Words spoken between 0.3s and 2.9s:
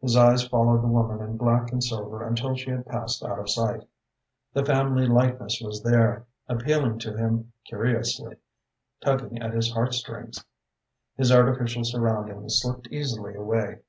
followed the woman in black and silver until she had